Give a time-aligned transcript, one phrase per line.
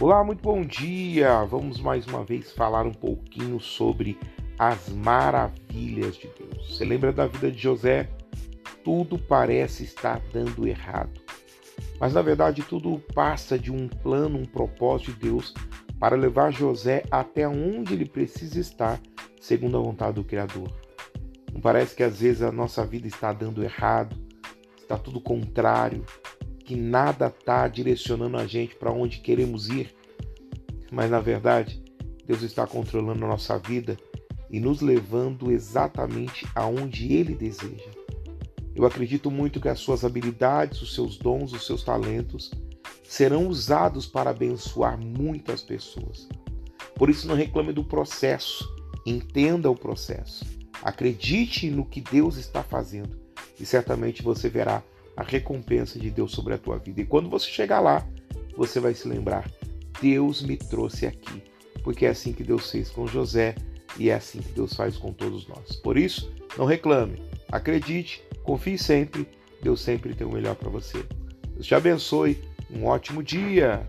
[0.00, 1.44] Olá, muito bom dia!
[1.44, 4.18] Vamos mais uma vez falar um pouquinho sobre
[4.58, 6.76] as maravilhas de Deus.
[6.76, 8.10] Você lembra da vida de José?
[8.82, 11.20] Tudo parece estar dando errado.
[12.00, 15.54] Mas na verdade tudo passa de um plano, um propósito de Deus
[16.00, 19.00] para levar José até onde ele precisa estar,
[19.40, 20.72] segundo a vontade do Criador.
[21.52, 24.16] Não parece que às vezes a nossa vida está dando errado,
[24.76, 26.04] está tudo contrário,
[26.64, 29.94] que nada está direcionando a gente para onde queremos ir,
[30.90, 31.82] mas na verdade
[32.26, 33.96] Deus está controlando a nossa vida
[34.50, 37.90] e nos levando exatamente aonde Ele deseja.
[38.74, 42.50] Eu acredito muito que as suas habilidades, os seus dons, os seus talentos
[43.02, 46.28] serão usados para abençoar muitas pessoas.
[46.94, 48.68] Por isso, não reclame do processo,
[49.06, 50.44] entenda o processo,
[50.82, 53.24] acredite no que Deus está fazendo
[53.58, 54.82] e certamente você verá
[55.16, 57.00] a recompensa de Deus sobre a tua vida.
[57.00, 58.06] E quando você chegar lá,
[58.56, 59.48] você vai se lembrar:
[60.00, 61.42] Deus me trouxe aqui,
[61.82, 63.54] porque é assim que Deus fez com José
[63.98, 65.76] e é assim que Deus faz com todos nós.
[65.76, 69.28] Por isso, não reclame, acredite, confie sempre,
[69.62, 71.04] Deus sempre tem o melhor para você.
[71.54, 73.88] Deus te abençoe, um ótimo dia!